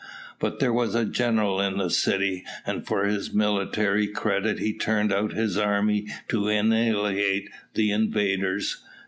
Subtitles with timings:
[0.39, 5.13] But there was a general in the city, and for his military credit he turned
[5.13, 8.81] out his army to annihilate the invaders.